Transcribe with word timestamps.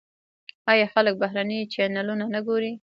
آیا 0.71 0.85
خلک 0.93 1.13
بهرني 1.21 1.59
چینلونه 1.73 2.25
نه 2.33 2.39
ګوري؟ 2.47 2.71